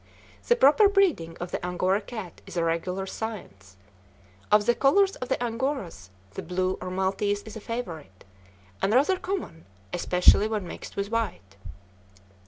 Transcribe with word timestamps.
The 0.47 0.55
proper 0.55 0.89
breeding 0.89 1.37
of 1.37 1.51
the 1.51 1.63
Angora 1.63 2.01
cat 2.01 2.41
is 2.47 2.57
a 2.57 2.63
regular 2.63 3.05
science. 3.05 3.77
Of 4.51 4.65
the 4.65 4.73
colors 4.73 5.15
of 5.17 5.29
the 5.29 5.37
Angoras, 5.39 6.09
the 6.31 6.41
blue 6.41 6.79
or 6.81 6.89
maltese 6.89 7.43
is 7.43 7.55
a 7.55 7.59
favorite, 7.61 8.23
and 8.81 8.91
rather 8.95 9.19
common, 9.19 9.65
especially 9.93 10.47
when 10.47 10.65
mixed 10.65 10.95
with 10.95 11.11
white. 11.11 11.55